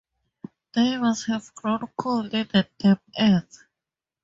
[0.73, 3.65] They must have grown cold in the damp earth.